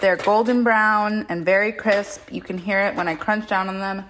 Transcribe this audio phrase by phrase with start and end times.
[0.00, 2.32] they're golden brown and very crisp.
[2.32, 4.04] You can hear it when I crunch down on them.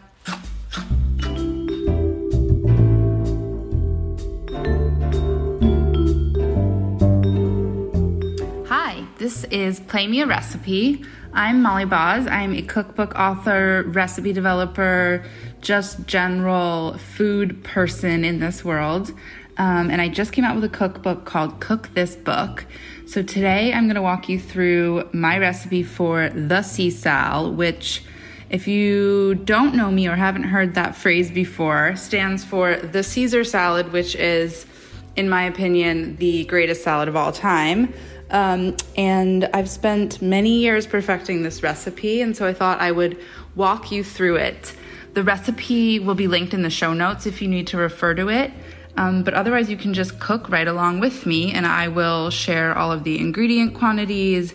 [8.68, 11.04] Hi, this is Play Me a Recipe.
[11.32, 12.26] I'm Molly Baz.
[12.26, 15.24] I'm a cookbook author, recipe developer,
[15.60, 19.12] just general food person in this world.
[19.58, 22.66] Um, and I just came out with a cookbook called Cook This Book.
[23.06, 28.02] So today I'm going to walk you through my recipe for the Cae Sal, which,
[28.50, 33.44] if you don't know me or haven't heard that phrase before, stands for the Caesar
[33.44, 34.66] salad, which is,
[35.14, 37.94] in my opinion, the greatest salad of all time.
[38.32, 43.20] Um, and I've spent many years perfecting this recipe, and so I thought I would
[43.54, 44.74] walk you through it.
[45.14, 48.28] The recipe will be linked in the show notes if you need to refer to
[48.28, 48.50] it.
[48.96, 52.76] Um, but otherwise, you can just cook right along with me, and I will share
[52.76, 54.54] all of the ingredient quantities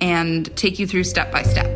[0.00, 1.66] and take you through step by step.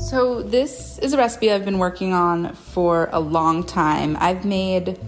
[0.00, 4.16] So, this is a recipe I've been working on for a long time.
[4.18, 4.98] I've made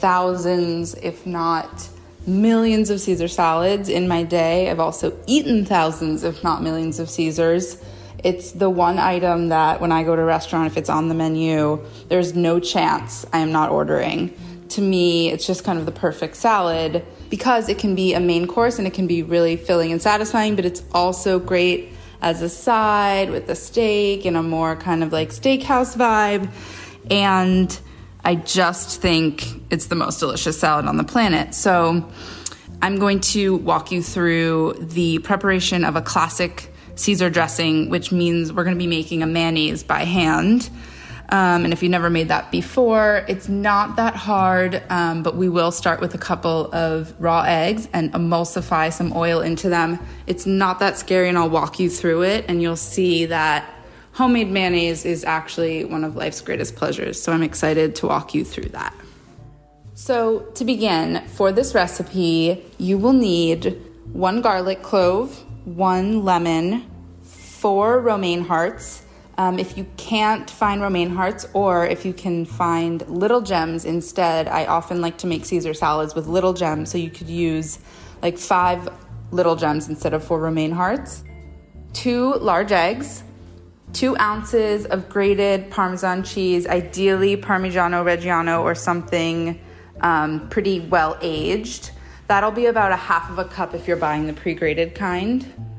[0.00, 1.88] thousands, if not
[2.26, 4.70] millions, of Caesar salads in my day.
[4.70, 7.82] I've also eaten thousands, if not millions, of Caesars.
[8.22, 11.14] It's the one item that when I go to a restaurant, if it's on the
[11.14, 14.34] menu, there's no chance I am not ordering.
[14.70, 18.46] To me, it's just kind of the perfect salad because it can be a main
[18.46, 21.90] course and it can be really filling and satisfying, but it's also great
[22.22, 26.50] as a side with a steak and a more kind of like steakhouse vibe.
[27.10, 27.80] And
[28.24, 31.54] I just think it's the most delicious salad on the planet.
[31.54, 32.08] So
[32.82, 38.52] I'm going to walk you through the preparation of a classic Caesar dressing, which means
[38.52, 40.70] we're going to be making a mayonnaise by hand.
[41.30, 45.48] Um, and if you've never made that before, it's not that hard, um, but we
[45.48, 50.00] will start with a couple of raw eggs and emulsify some oil into them.
[50.26, 53.72] It's not that scary, and I'll walk you through it, and you'll see that
[54.12, 57.22] homemade mayonnaise is actually one of life's greatest pleasures.
[57.22, 58.92] So I'm excited to walk you through that.
[59.94, 63.78] So, to begin, for this recipe, you will need
[64.12, 66.89] one garlic clove, one lemon,
[67.60, 69.02] four romaine hearts.
[69.36, 74.48] Um, if you can't find romaine hearts, or if you can find little gems instead,
[74.48, 76.90] I often like to make Caesar salads with little gems.
[76.90, 77.78] So you could use
[78.22, 78.88] like five
[79.30, 81.22] little gems instead of four romaine hearts.
[81.92, 83.22] Two large eggs,
[83.92, 89.60] two ounces of grated Parmesan cheese, ideally Parmigiano Reggiano or something
[90.00, 91.90] um, pretty well aged.
[92.26, 95.69] That'll be about a half of a cup if you're buying the pre grated kind.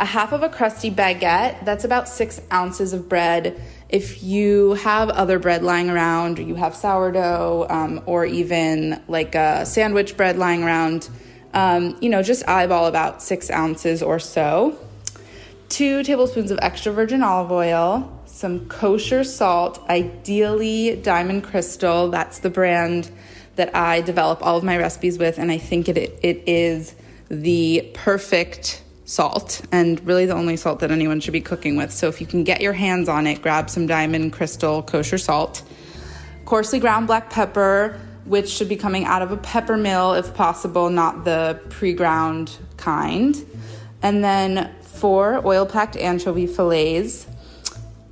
[0.00, 3.60] A half of a crusty baguette, that's about six ounces of bread.
[3.88, 9.34] If you have other bread lying around, or you have sourdough, um, or even like
[9.34, 11.08] a sandwich bread lying around,
[11.52, 14.78] um, you know, just eyeball about six ounces or so.
[15.68, 22.50] Two tablespoons of extra virgin olive oil, some kosher salt, ideally Diamond Crystal, that's the
[22.50, 23.10] brand
[23.56, 26.94] that I develop all of my recipes with, and I think it, it is
[27.28, 31.90] the perfect salt and really the only salt that anyone should be cooking with.
[31.90, 35.62] So if you can get your hands on it, grab some diamond crystal kosher salt,
[36.44, 40.90] coarsely ground black pepper, which should be coming out of a pepper mill if possible,
[40.90, 43.34] not the pre ground kind.
[44.02, 47.26] And then four oil packed anchovy fillets,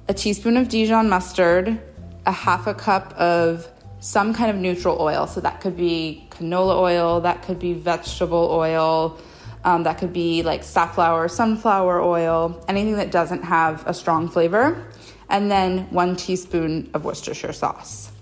[0.08, 1.78] a teaspoon of Dijon mustard,
[2.24, 3.68] a half a cup of
[4.00, 5.26] some kind of neutral oil.
[5.26, 9.18] So that could be canola oil, that could be vegetable oil,
[9.66, 14.86] um, that could be like safflower, sunflower oil, anything that doesn't have a strong flavor.
[15.28, 18.12] And then one teaspoon of Worcestershire sauce.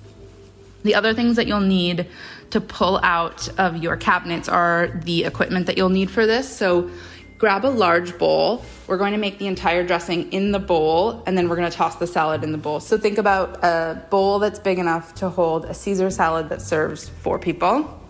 [0.84, 2.06] The other things that you'll need
[2.50, 6.48] to pull out of your cabinets are the equipment that you'll need for this.
[6.48, 6.90] So
[7.36, 8.64] grab a large bowl.
[8.86, 11.76] We're going to make the entire dressing in the bowl and then we're going to
[11.76, 12.80] toss the salad in the bowl.
[12.80, 17.10] So think about a bowl that's big enough to hold a Caesar salad that serves
[17.10, 18.00] four people.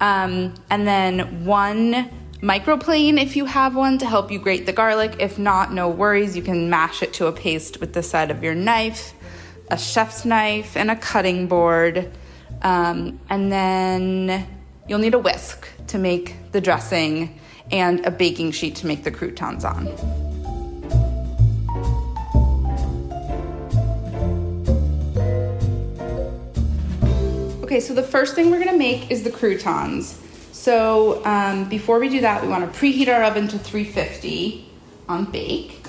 [0.00, 2.10] Um, and then one
[2.44, 5.16] microplane if you have one to help you grate the garlic.
[5.18, 6.36] If not, no worries.
[6.36, 9.14] You can mash it to a paste with the side of your knife,
[9.70, 12.10] a chef's knife, and a cutting board.
[12.60, 14.46] Um, and then
[14.86, 17.40] you'll need a whisk to make the dressing
[17.72, 19.88] and a baking sheet to make the croutons on.
[27.64, 30.20] Okay, so the first thing we're gonna make is the croutons.
[30.64, 34.66] So um, before we do that, we wanna preheat our oven to 350
[35.10, 35.84] on bake.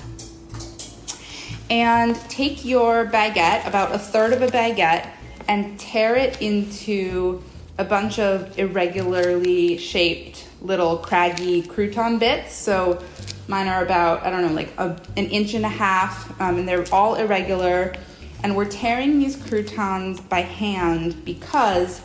[1.70, 5.08] And take your baguette, about a third of a baguette,
[5.48, 7.42] and tear it into
[7.78, 12.54] a bunch of irregularly shaped little craggy crouton bits.
[12.54, 13.02] So
[13.48, 16.68] mine are about, I don't know, like a, an inch and a half, um, and
[16.68, 17.94] they're all irregular.
[18.42, 22.02] And we're tearing these croutons by hand because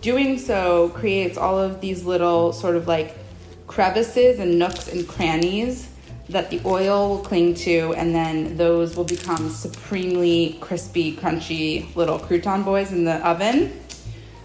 [0.00, 3.16] doing so creates all of these little sort of like
[3.66, 5.90] crevices and nooks and crannies
[6.28, 12.18] that the oil will cling to, and then those will become supremely crispy, crunchy little
[12.18, 13.72] crouton boys in the oven.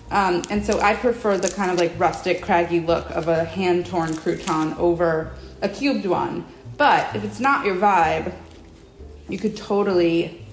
[0.10, 3.86] Um, and so I prefer the kind of like rustic, craggy look of a hand
[3.86, 5.32] torn crouton over
[5.62, 6.46] a cubed one.
[6.78, 8.34] But if it's not your vibe,
[9.30, 10.46] you could totally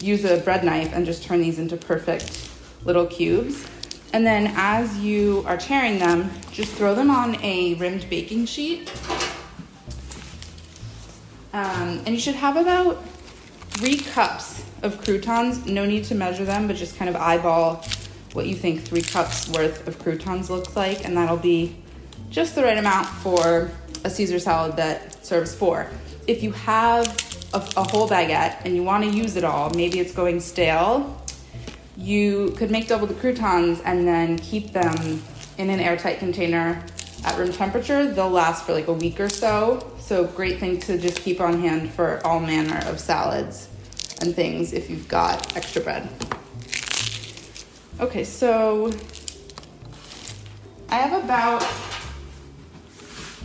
[0.00, 2.50] use a bread knife and just turn these into perfect
[2.84, 3.68] little cubes.
[4.14, 8.88] And then as you are tearing them, just throw them on a rimmed baking sheet.
[11.52, 13.04] Um, and you should have about
[13.70, 15.66] three cups of croutons.
[15.66, 17.84] No need to measure them, but just kind of eyeball
[18.34, 21.74] what you think three cups worth of croutons looks like, and that'll be
[22.30, 23.72] just the right amount for
[24.04, 25.90] a Caesar salad that serves four.
[26.28, 27.06] If you have
[27.52, 31.20] a, a whole baguette and you want to use it all, maybe it's going stale,
[31.96, 35.22] you could make double the croutons and then keep them
[35.58, 36.84] in an airtight container
[37.24, 38.12] at room temperature.
[38.12, 39.92] They'll last for like a week or so.
[40.00, 43.68] So, great thing to just keep on hand for all manner of salads
[44.20, 46.08] and things if you've got extra bread.
[48.00, 48.92] Okay, so
[50.90, 51.62] I have about,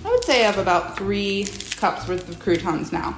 [0.04, 1.46] I would say I have about three
[1.78, 3.18] cups worth of croutons now.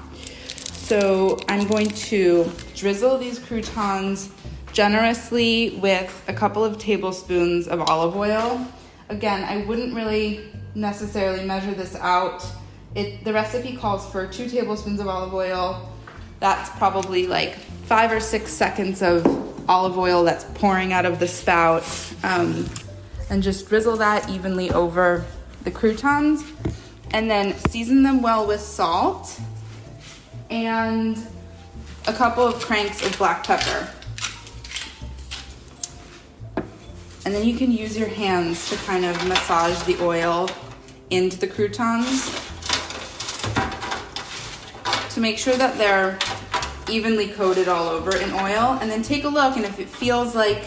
[0.54, 4.30] So I'm going to drizzle these croutons
[4.74, 8.66] generously with a couple of tablespoons of olive oil.
[9.10, 12.46] Again, I wouldn't really necessarily measure this out.
[12.96, 15.90] It, the recipe calls for two tablespoons of olive oil.
[16.40, 19.26] That's probably like five or six seconds of
[19.70, 21.84] olive oil that's pouring out of the spout
[22.24, 22.68] um,
[23.30, 25.26] and just drizzle that evenly over
[25.64, 26.44] the croutons
[27.12, 29.40] and then season them well with salt
[30.50, 31.18] and
[32.08, 33.88] a couple of cranks of black pepper.
[37.24, 40.50] And then you can use your hands to kind of massage the oil
[41.12, 42.26] into the croutons
[45.14, 46.18] to make sure that they're
[46.90, 48.78] evenly coated all over in oil.
[48.82, 50.64] And then take a look, and if it feels like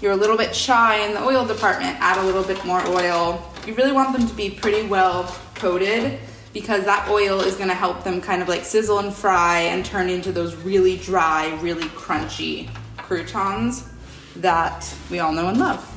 [0.00, 3.42] you're a little bit shy in the oil department, add a little bit more oil.
[3.66, 5.24] You really want them to be pretty well
[5.54, 6.20] coated
[6.52, 10.08] because that oil is gonna help them kind of like sizzle and fry and turn
[10.08, 13.88] into those really dry, really crunchy croutons
[14.36, 15.90] that we all know and love.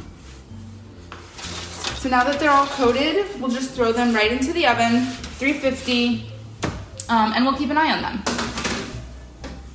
[1.97, 5.05] So now that they're all coated, we'll just throw them right into the oven,
[5.39, 6.31] 350,
[7.09, 8.23] um, and we'll keep an eye on them.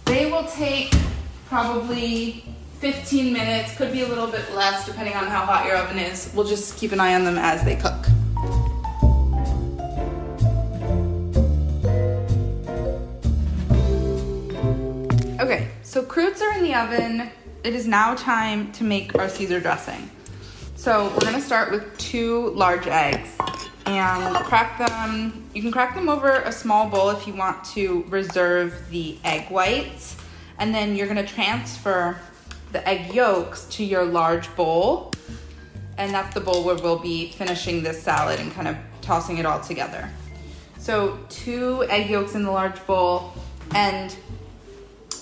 [0.05, 0.95] They will take
[1.49, 2.45] probably
[2.81, 6.33] 15 minutes, could be a little bit less depending on how hot your oven is.
[6.35, 8.07] We'll just keep an eye on them as they cook.
[15.41, 17.31] Okay, so croutes are in the oven.
[17.65, 20.11] It is now time to make our Caesar dressing.
[20.75, 23.37] So we're gonna start with two large eggs
[23.87, 25.49] and crack them.
[25.55, 29.49] You can crack them over a small bowl if you want to reserve the egg
[29.49, 30.17] whites.
[30.59, 32.19] And then you're gonna transfer
[32.73, 35.13] the egg yolks to your large bowl.
[35.99, 39.47] And that's the bowl where we'll be finishing this salad and kind of tossing it
[39.47, 40.11] all together.
[40.79, 43.35] So, two egg yolks in the large bowl.
[43.73, 44.17] And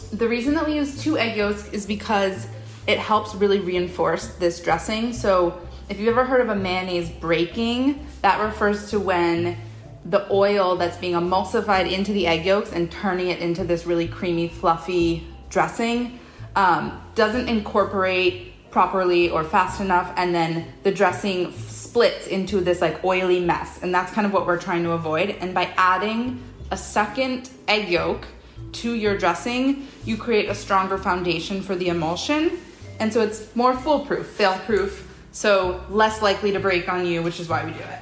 [0.08, 2.46] the reason that we use two egg yolks is because
[2.86, 5.12] it helps really reinforce this dressing.
[5.12, 9.56] So, if you've ever heard of a mayonnaise breaking, that refers to when
[10.04, 14.06] the oil that's being emulsified into the egg yolks and turning it into this really
[14.06, 16.18] creamy, fluffy dressing
[16.56, 23.04] um, doesn't incorporate properly or fast enough, and then the dressing splits into this like
[23.04, 23.82] oily mess.
[23.82, 25.30] And that's kind of what we're trying to avoid.
[25.30, 28.26] And by adding a second egg yolk
[28.72, 32.58] to your dressing, you create a stronger foundation for the emulsion.
[32.98, 37.40] And so it's more foolproof, fail proof, so less likely to break on you, which
[37.40, 38.00] is why we do it.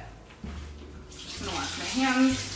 [1.11, 2.49] Just gonna wash my hands.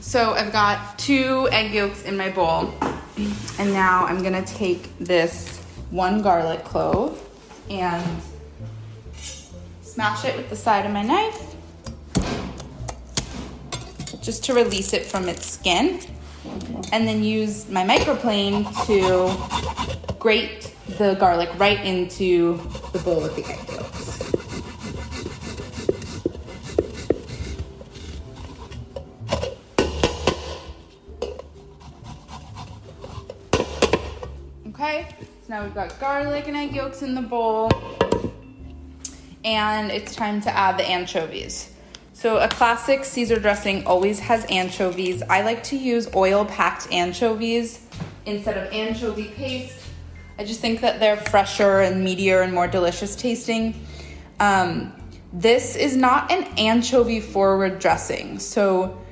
[0.00, 2.72] So I've got two egg yolks in my bowl.
[3.58, 5.58] And now I'm gonna take this
[5.90, 7.20] one garlic clove
[7.70, 8.22] and
[9.82, 11.53] smash it with the side of my knife
[14.24, 16.00] just to release it from its skin.
[16.92, 22.56] And then use my microplane to grate the garlic right into
[22.92, 24.20] the bowl with the egg yolks.
[34.68, 35.06] Okay,
[35.46, 37.70] so now we've got garlic and egg yolks in the bowl.
[39.44, 41.73] And it's time to add the anchovies.
[42.24, 45.22] So, a classic Caesar dressing always has anchovies.
[45.28, 47.86] I like to use oil packed anchovies
[48.24, 49.78] instead of anchovy paste.
[50.38, 53.78] I just think that they're fresher and meatier and more delicious tasting.
[54.40, 54.94] Um,
[55.34, 58.38] this is not an anchovy forward dressing.
[58.38, 59.04] So,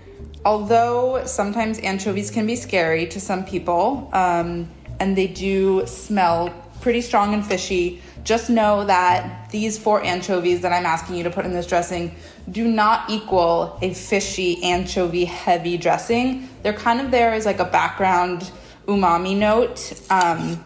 [0.42, 6.49] although sometimes anchovies can be scary to some people um, and they do smell
[6.82, 11.30] pretty strong and fishy, just know that these four anchovies that I'm asking you to
[11.30, 12.14] put in this dressing
[12.50, 16.48] do not equal a fishy anchovy heavy dressing.
[16.62, 18.50] They're kind of there as like a background
[18.86, 19.92] umami note.
[20.10, 20.62] Um,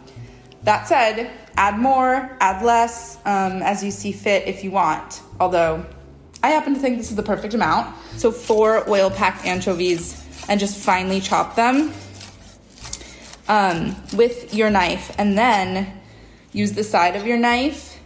[0.65, 5.23] that said, add more, add less um, as you see fit if you want.
[5.39, 5.87] Although
[6.43, 7.95] I happen to think this is the perfect amount.
[8.17, 11.93] So, four oil packed anchovies and just finely chop them
[13.49, 15.15] um, with your knife.
[15.19, 16.01] And then
[16.57, 18.01] use the side of your knife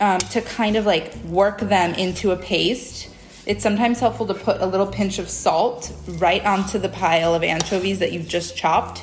[0.00, 3.08] um, to kind of like work them into a paste.
[3.46, 7.44] It's sometimes helpful to put a little pinch of salt right onto the pile of
[7.44, 9.02] anchovies that you've just chopped.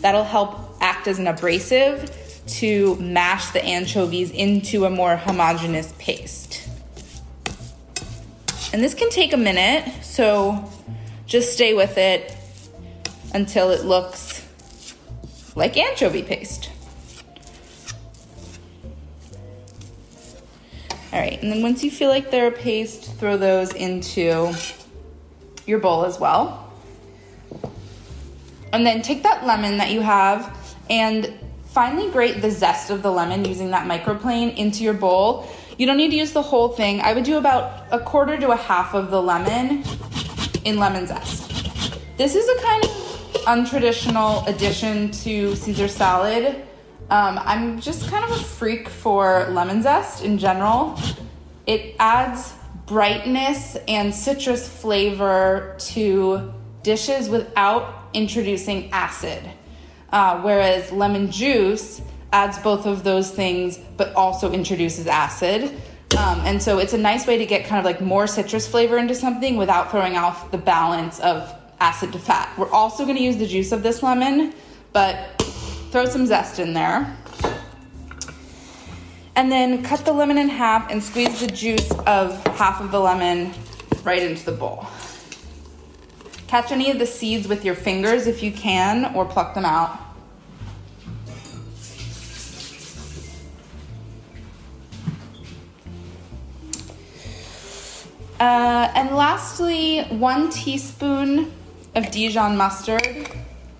[0.00, 6.68] That'll help act as an abrasive to mash the anchovies into a more homogeneous paste.
[8.72, 10.70] And this can take a minute, so
[11.26, 12.36] just stay with it
[13.34, 14.46] until it looks
[15.56, 16.70] like anchovy paste.
[21.12, 24.52] All right, and then once you feel like they're a paste, throw those into
[25.66, 26.72] your bowl as well.
[28.72, 30.56] And then take that lemon that you have
[30.88, 31.32] and
[31.66, 35.50] finally grate the zest of the lemon using that microplane into your bowl.
[35.78, 37.00] You don't need to use the whole thing.
[37.00, 39.82] I would do about a quarter to a half of the lemon
[40.64, 41.50] in lemon zest.
[42.18, 42.90] This is a kind of
[43.46, 46.66] untraditional addition to Caesar salad.
[47.10, 50.96] Um, I'm just kind of a freak for lemon zest in general.
[51.66, 52.54] It adds
[52.86, 56.52] brightness and citrus flavor to
[56.84, 59.42] dishes without introducing acid.
[60.12, 62.00] Uh, whereas lemon juice
[62.32, 65.64] adds both of those things but also introduces acid.
[66.16, 68.98] Um, and so it's a nice way to get kind of like more citrus flavor
[68.98, 72.56] into something without throwing off the balance of acid to fat.
[72.56, 74.54] We're also going to use the juice of this lemon,
[74.92, 75.40] but
[75.90, 77.16] throw some zest in there.
[79.34, 83.00] And then cut the lemon in half and squeeze the juice of half of the
[83.00, 83.52] lemon
[84.04, 84.86] right into the bowl.
[86.46, 89.98] Catch any of the seeds with your fingers if you can, or pluck them out.
[98.40, 101.52] Uh, and lastly, one teaspoon
[101.94, 103.28] of Dijon mustard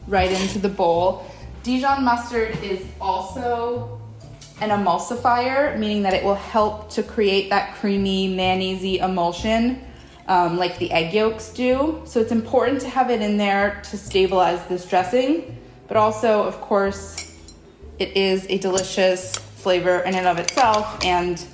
[0.07, 1.30] right into the bowl.
[1.63, 4.01] Dijon mustard is also
[4.61, 9.85] an emulsifier, meaning that it will help to create that creamy mayonnaise emulsion
[10.29, 12.01] um, like the egg yolks do.
[12.05, 16.61] So it's important to have it in there to stabilize this dressing, but also, of
[16.61, 17.37] course,
[17.99, 21.45] it is a delicious flavor in and of itself and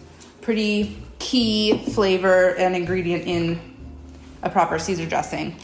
[0.43, 3.61] pretty key flavor and ingredient in
[4.43, 5.57] a proper Caesar dressing.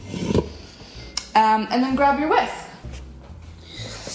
[1.35, 2.72] Um, and then grab your whisk.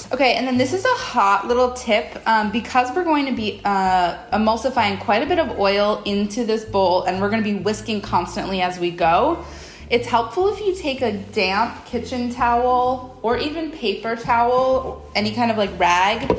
[0.10, 3.60] Okay, and then this is a hot little tip um, because we're going to be
[3.66, 7.58] uh, emulsifying quite a bit of oil into this bowl and we're going to be
[7.58, 9.44] whisking constantly as we go.
[9.90, 15.52] It's helpful if you take a damp kitchen towel or even paper towel, any kind
[15.52, 16.38] of like rag,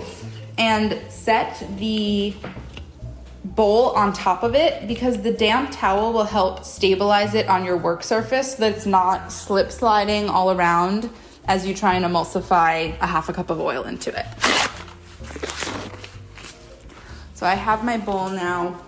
[0.56, 2.34] and set the
[3.44, 7.76] bowl on top of it because the damp towel will help stabilize it on your
[7.76, 11.10] work surface so that it's not slip sliding all around
[11.48, 14.26] as you try and emulsify a half a cup of oil into it.
[17.34, 18.80] So I have my bowl now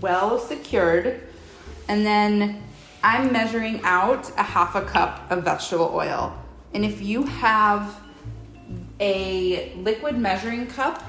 [0.00, 1.20] well secured.
[1.88, 2.62] And then
[3.02, 6.34] I'm measuring out a half a cup of vegetable oil.
[6.72, 8.00] And if you have
[8.98, 11.04] a liquid measuring cup,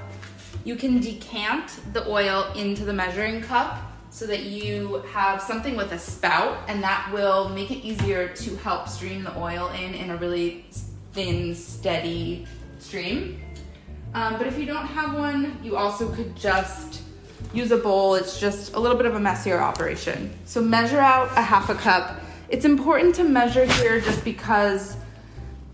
[0.65, 3.79] you can decant the oil into the measuring cup
[4.15, 8.55] so that you have something with a spout, and that will make it easier to
[8.55, 10.65] help stream the oil in in a really
[11.11, 12.47] thin, steady
[12.79, 13.41] stream.
[14.13, 17.01] Um, but if you don't have one, you also could just
[17.53, 18.15] use a bowl.
[18.15, 20.33] It's just a little bit of a messier operation.
[20.45, 22.21] So measure out a half a cup.
[22.47, 24.95] It's important to measure here just because,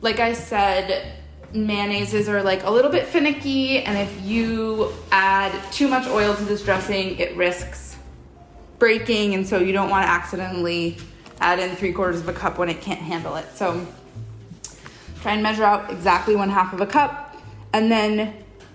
[0.01, 1.13] like I said,
[1.53, 6.43] mayonnaises are like a little bit finicky, and if you add too much oil to
[6.45, 7.90] this dressing, it risks
[8.82, 10.98] breaking, and so you don't want to accidentally
[11.40, 13.46] add in three quarters of a cup when it can't handle it.
[13.54, 13.86] So
[15.22, 17.38] try and measure out exactly one half of a cup,
[17.74, 18.34] and then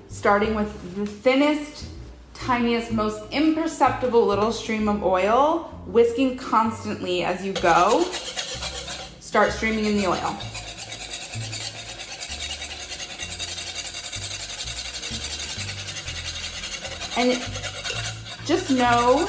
[0.09, 1.89] starting with the thinnest,
[2.35, 8.05] tiniest, most imperceptible little stream of oil, whisking constantly as you go,
[9.19, 10.37] start streaming in the oil.
[17.19, 17.43] And
[18.47, 19.27] just know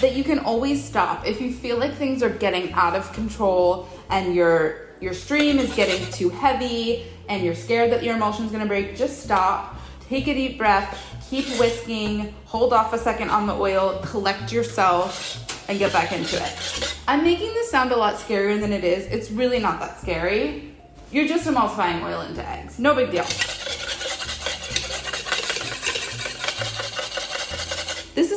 [0.00, 3.88] that you can always stop if you feel like things are getting out of control
[4.10, 8.50] and your your stream is getting too heavy and you're scared that your emulsion is
[8.50, 9.76] going to break just stop
[10.08, 15.44] take a deep breath keep whisking hold off a second on the oil collect yourself
[15.68, 16.96] and get back into it.
[17.08, 19.06] I'm making this sound a lot scarier than it is.
[19.06, 20.74] It's really not that scary.
[21.10, 22.78] You're just emulsifying oil into eggs.
[22.78, 23.24] No big deal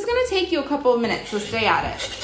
[0.08, 2.17] Is gonna take you a couple of minutes, so stay at it.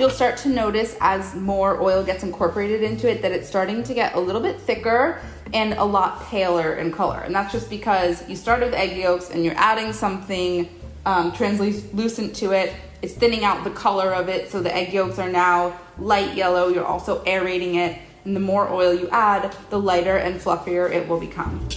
[0.00, 3.92] You'll start to notice as more oil gets incorporated into it that it's starting to
[3.92, 5.20] get a little bit thicker
[5.52, 7.20] and a lot paler in color.
[7.20, 10.70] And that's just because you started with egg yolks and you're adding something
[11.04, 12.72] um, translucent to it.
[13.02, 16.68] It's thinning out the color of it, so the egg yolks are now light yellow.
[16.68, 17.98] You're also aerating it.
[18.24, 21.68] And the more oil you add, the lighter and fluffier it will become.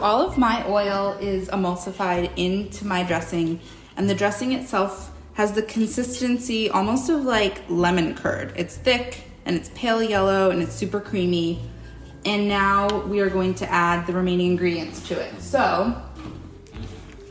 [0.00, 3.60] All of my oil is emulsified into my dressing,
[3.96, 8.52] and the dressing itself has the consistency almost of like lemon curd.
[8.56, 11.62] It's thick and it's pale yellow and it's super creamy.
[12.24, 15.40] And now we are going to add the remaining ingredients to it.
[15.40, 16.00] So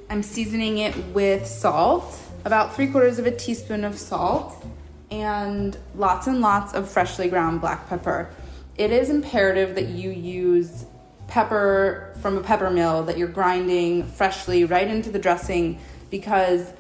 [0.09, 4.65] I'm seasoning it with salt, about three quarters of a teaspoon of salt,
[5.11, 8.29] and lots and lots of freshly ground black pepper.
[8.77, 10.85] It is imperative that you use
[11.29, 16.73] pepper from a pepper mill that you're grinding freshly right into the dressing because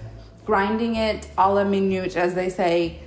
[0.45, 2.99] grinding it a la minute, as they say,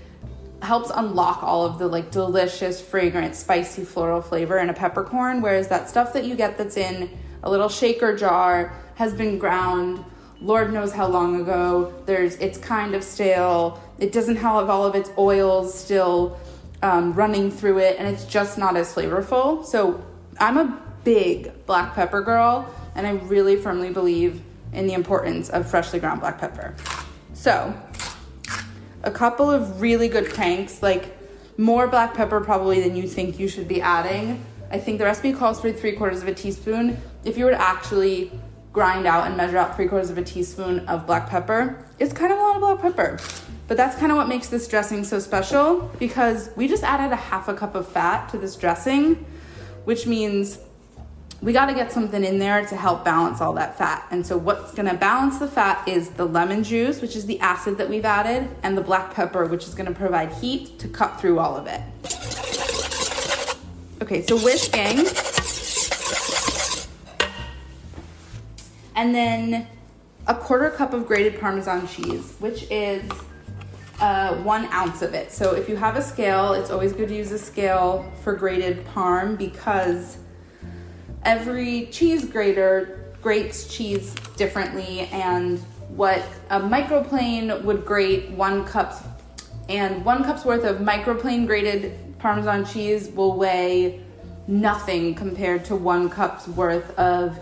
[0.62, 5.42] helps unlock all of the like delicious, fragrant, spicy floral flavor in a peppercorn.
[5.42, 7.10] Whereas that stuff that you get that's in
[7.42, 10.04] a little shaker jar has been ground
[10.42, 11.94] Lord knows how long ago.
[12.04, 13.80] There's it's kind of stale.
[13.98, 16.38] It doesn't have all of its oils still
[16.82, 19.64] um, running through it, and it's just not as flavorful.
[19.64, 20.04] So
[20.40, 25.70] I'm a big black pepper girl, and I really firmly believe in the importance of
[25.70, 26.74] freshly ground black pepper.
[27.34, 27.74] So,
[29.02, 31.18] a couple of really good cranks, like
[31.58, 34.44] more black pepper probably than you think you should be adding.
[34.70, 36.98] I think the recipe calls for three quarters of a teaspoon.
[37.24, 38.32] If you were to actually
[38.72, 42.32] grind out and measure out three quarters of a teaspoon of black pepper, it's kind
[42.32, 43.18] of a lot of black pepper.
[43.68, 47.16] But that's kind of what makes this dressing so special because we just added a
[47.16, 49.26] half a cup of fat to this dressing,
[49.84, 50.58] which means
[51.42, 54.06] we got to get something in there to help balance all that fat.
[54.12, 57.40] And so, what's going to balance the fat is the lemon juice, which is the
[57.40, 60.88] acid that we've added, and the black pepper, which is going to provide heat to
[60.88, 61.80] cut through all of it.
[64.00, 65.06] Okay, so whisking.
[68.94, 69.66] And then
[70.28, 73.02] a quarter cup of grated Parmesan cheese, which is
[74.00, 75.32] uh, one ounce of it.
[75.32, 78.84] So if you have a scale, it's always good to use a scale for grated
[78.86, 80.18] parm because
[81.24, 85.58] every cheese grater grates cheese differently and
[85.88, 89.20] what a microplane would grate one cup
[89.68, 94.00] and one cup's worth of microplane grated parmesan cheese will weigh
[94.46, 97.38] nothing compared to one cup's worth of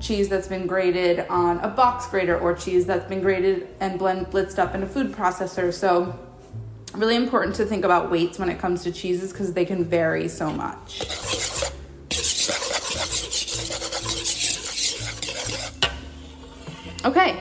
[0.00, 4.26] cheese that's been grated on a box grater or cheese that's been grated and blend
[4.26, 5.72] blitzed up in a food processor.
[5.72, 6.18] So
[6.94, 10.28] really important to think about weights when it comes to cheeses because they can vary
[10.28, 11.63] so much
[17.04, 17.32] Okay,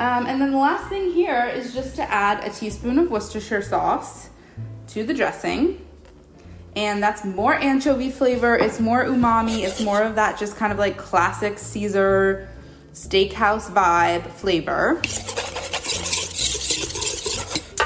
[0.00, 3.62] um, and then the last thing here is just to add a teaspoon of Worcestershire
[3.62, 4.28] sauce
[4.88, 5.86] to the dressing.
[6.74, 10.80] And that's more anchovy flavor, it's more umami, it's more of that just kind of
[10.80, 12.48] like classic Caesar
[12.92, 15.00] steakhouse vibe flavor.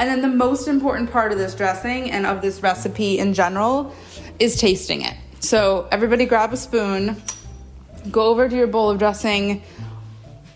[0.01, 3.95] And then the most important part of this dressing and of this recipe in general
[4.39, 5.15] is tasting it.
[5.41, 7.23] So everybody grab a spoon,
[8.11, 9.63] go over to your bowl of dressing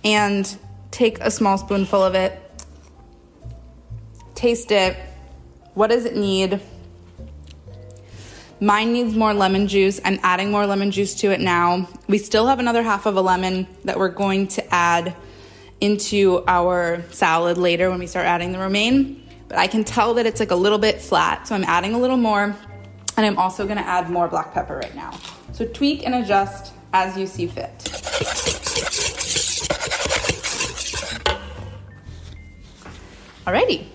[0.04, 0.56] and
[0.92, 2.40] take a small spoonful of it,
[4.37, 4.96] taste it.
[5.74, 6.61] What does it need?
[8.61, 10.00] Mine needs more lemon juice.
[10.05, 11.88] I'm adding more lemon juice to it now.
[12.07, 15.16] We still have another half of a lemon that we're going to add
[15.81, 19.28] into our salad later when we start adding the romaine.
[19.48, 21.98] But I can tell that it's like a little bit flat, so I'm adding a
[21.98, 22.55] little more.
[23.16, 25.18] And I'm also gonna add more black pepper right now.
[25.52, 29.12] So tweak and adjust as you see fit.
[33.46, 33.87] Alrighty.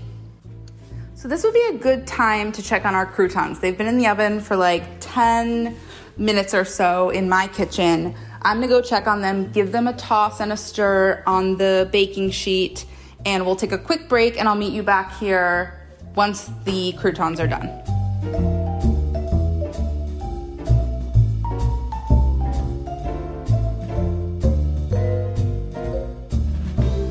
[1.15, 3.59] So this would be a good time to check on our croutons.
[3.59, 5.73] They've been in the oven for like 10
[6.17, 8.13] minutes or so in my kitchen.
[8.41, 11.87] I'm gonna go check on them, give them a toss and a stir on the
[11.93, 12.85] baking sheet,
[13.25, 15.79] and we'll take a quick break and I'll meet you back here
[16.13, 17.67] once the croutons are done.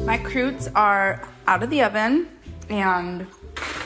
[0.05, 2.29] My croutes are out of the oven
[2.69, 3.27] and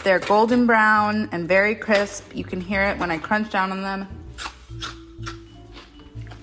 [0.03, 2.35] they're golden brown and very crisp.
[2.35, 4.09] You can hear it when I crunch down on them.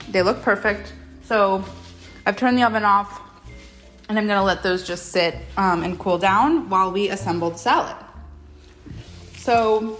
[0.10, 0.94] They look perfect.
[1.24, 1.66] So
[2.26, 3.22] I've turned the oven off
[4.10, 7.58] and I'm gonna let those just sit um, and cool down while we assemble the
[7.58, 7.96] salad.
[9.36, 10.00] So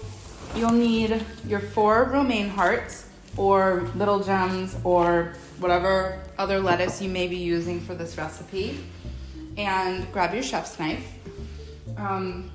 [0.54, 7.26] you'll need your four romaine hearts or little gems or whatever other lettuce you may
[7.26, 8.78] be using for this recipe
[9.58, 11.12] and grab your chef's knife.
[11.96, 12.50] Um,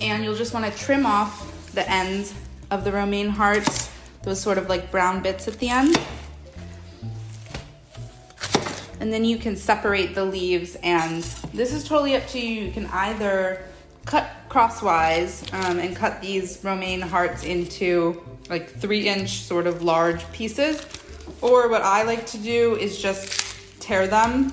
[0.00, 2.34] and you'll just want to trim off the ends
[2.70, 3.90] of the romaine hearts,
[4.22, 6.00] those sort of like brown bits at the end.
[8.98, 12.66] And then you can separate the leaves, and this is totally up to you.
[12.66, 13.62] You can either
[14.04, 20.30] cut crosswise um, and cut these romaine hearts into like three inch sort of large
[20.32, 20.86] pieces,
[21.40, 24.52] or what I like to do is just tear them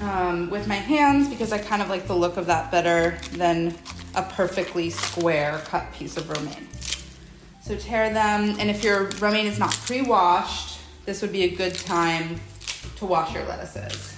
[0.00, 3.74] um, with my hands because I kind of like the look of that better than
[4.14, 6.68] a perfectly square cut piece of romaine.
[7.62, 11.74] So tear them, and if your romaine is not pre-washed, this would be a good
[11.74, 12.40] time
[12.96, 14.16] to wash your lettuces.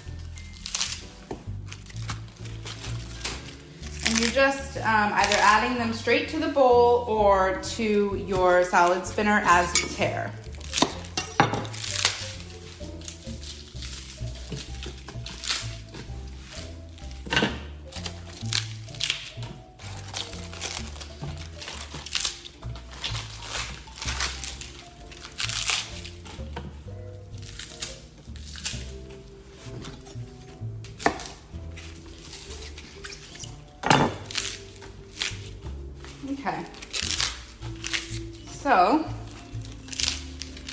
[4.06, 9.06] And you're just um, either adding them straight to the bowl or to your salad
[9.06, 10.32] spinner as you tear.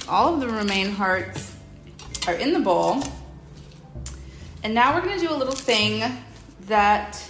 [0.10, 1.56] All of the romaine hearts
[2.28, 3.04] are in the bowl.
[4.64, 6.04] And now we're gonna do a little thing
[6.62, 7.24] that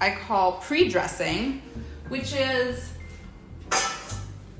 [0.00, 1.62] I call pre-dressing,
[2.08, 2.92] which is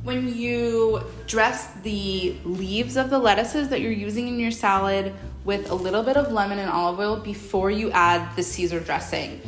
[0.05, 5.13] when you dress the leaves of the lettuces that you're using in your salad
[5.45, 9.41] with a little bit of lemon and olive oil before you add the Caesar dressing.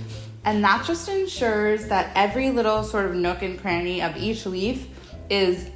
[0.45, 4.89] And that just ensures that every little sort of nook and cranny of each leaf
[5.31, 5.71] is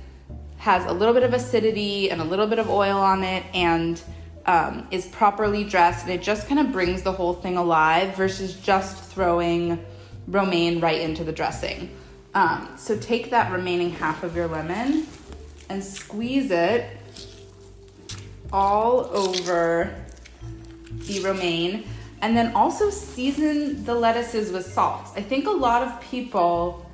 [0.62, 4.01] has a little bit of acidity and a little bit of oil on it and
[4.46, 8.55] um, is properly dressed and it just kind of brings the whole thing alive versus
[8.61, 9.85] just throwing
[10.29, 11.90] romaine right into the dressing.
[12.35, 15.09] Um, so take that remaining half of your lemon
[15.68, 16.87] and squeeze it
[18.53, 19.92] all over
[20.92, 21.88] the romaine
[22.20, 25.09] and then also season the lettuces with salt.
[25.16, 26.87] I think a lot of people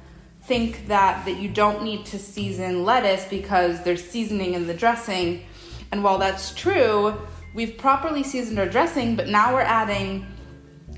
[0.49, 5.45] think that that you don't need to season lettuce because there's seasoning in the dressing.
[5.93, 7.15] And while that's true,
[7.55, 10.27] we've properly seasoned our dressing, but now we're adding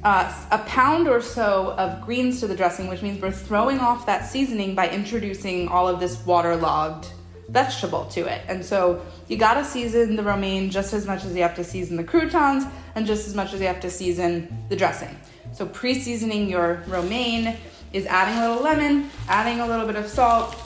[0.05, 4.07] uh, a pound or so of greens to the dressing, which means we're throwing off
[4.07, 7.09] that seasoning by introducing all of this waterlogged
[7.49, 8.43] vegetable to it.
[8.47, 11.97] And so you gotta season the romaine just as much as you have to season
[11.97, 15.15] the croutons and just as much as you have to season the dressing.
[15.53, 17.57] So pre seasoning your romaine
[17.93, 20.57] is adding a little lemon, adding a little bit of salt,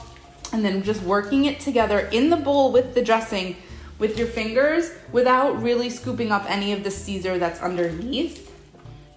[0.53, 3.57] and then just working it together in the bowl with the dressing
[3.99, 8.53] with your fingers without really scooping up any of the Caesar that's underneath.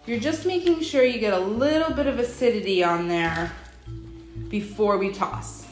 [0.05, 3.51] You're just making sure you get a little bit of acidity on there
[4.49, 5.65] before we toss.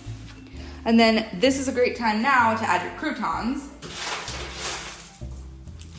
[0.83, 3.69] And then this is a great time now to add your croutons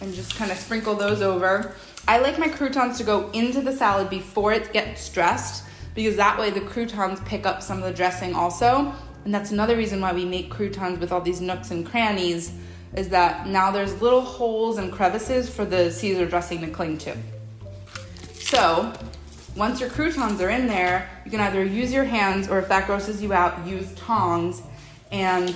[0.01, 1.75] and just kind of sprinkle those over.
[2.07, 5.65] I like my croutons to go into the salad before it gets dressed
[5.97, 8.93] because that way the croutons pick up some of the dressing also.
[9.25, 12.53] And that's another reason why we make croutons with all these nooks and crannies
[12.95, 17.17] is that now there's little holes and crevices for the Caesar dressing to cling to.
[18.35, 18.93] So,
[19.57, 22.87] once your croutons are in there, you can either use your hands or if that
[22.87, 24.63] grosses you out, use tongs
[25.11, 25.55] and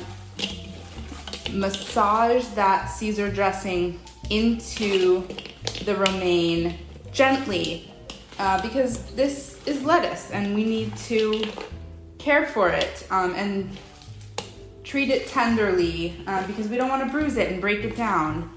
[1.53, 4.01] massage that Caesar dressing
[4.31, 5.27] into
[5.85, 6.79] the romaine
[7.13, 7.90] gently
[8.41, 11.45] uh, because this is lettuce and we need to
[12.17, 13.69] care for it um, and
[14.83, 18.51] treat it tenderly uh, because we don't want to bruise it and break it down.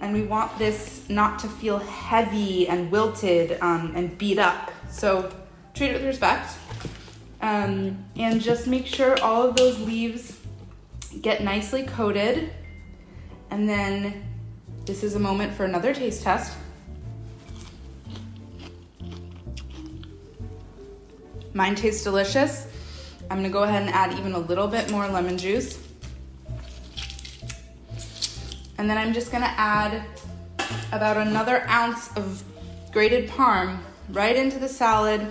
[0.00, 4.72] And we want this not to feel heavy and wilted um, and beat up.
[4.90, 5.32] So
[5.74, 6.52] treat it with respect.
[7.40, 10.40] Um, and just make sure all of those leaves
[11.20, 12.52] get nicely coated.
[13.50, 14.24] And then
[14.86, 16.56] this is a moment for another taste test.
[21.52, 22.66] Mine tastes delicious.
[23.30, 25.78] I'm gonna go ahead and add even a little bit more lemon juice.
[28.78, 30.04] And then I'm just gonna add
[30.92, 32.42] about another ounce of
[32.92, 33.78] grated parm
[34.10, 35.26] right into the salad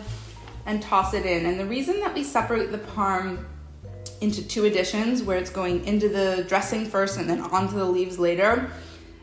[0.66, 1.46] and toss it in.
[1.46, 3.46] And the reason that we separate the parm
[4.22, 8.20] into two additions, where it's going into the dressing first and then onto the leaves
[8.20, 8.70] later,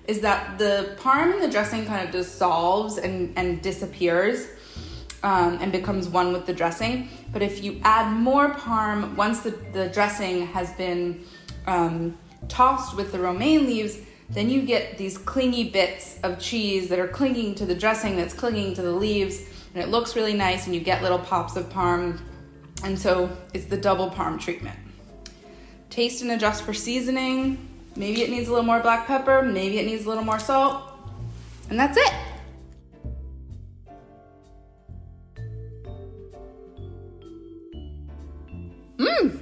[0.09, 4.49] is that the parm in the dressing kind of dissolves and, and disappears
[5.23, 7.09] um, and becomes one with the dressing.
[7.33, 11.25] But if you add more parm once the, the dressing has been
[11.67, 12.17] um,
[12.49, 13.99] tossed with the romaine leaves,
[14.31, 18.35] then you get these clingy bits of cheese that are clinging to the dressing that's
[18.35, 19.43] clinging to the leaves,
[19.75, 22.21] and it looks really nice, and you get little pops of parm.
[22.83, 24.79] And so it's the double parm treatment.
[25.91, 27.69] Taste and adjust for seasoning.
[27.95, 30.83] Maybe it needs a little more black pepper, maybe it needs a little more salt,
[31.71, 32.13] and that's it.
[39.07, 39.39] Mmm,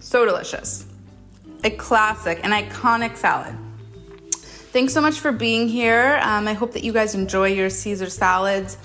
[0.00, 0.86] so delicious.
[1.64, 3.54] A classic, an iconic salad.
[4.70, 6.20] Thanks so much for being here.
[6.22, 8.76] Um, I hope that you guys enjoy your Caesar salads.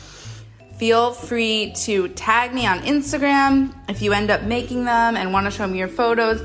[0.77, 5.45] Feel free to tag me on Instagram if you end up making them and want
[5.45, 6.41] to show me your photos.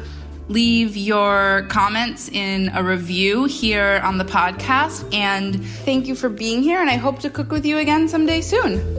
[0.49, 5.15] Leave your comments in a review here on the podcast.
[5.15, 8.41] And thank you for being here, and I hope to cook with you again someday
[8.41, 8.98] soon.